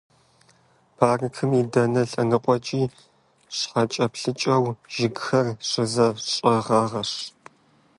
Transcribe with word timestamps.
Паркым 0.97 1.49
и 1.59 1.63
дэнэ 1.71 2.03
лъэныкъуэкӀи 2.09 2.83
щхъуэкӀэплъыкӀэу 3.55 4.65
жыгхэр 4.93 5.47
щызэщӀэгъэгъащ. 5.67 7.11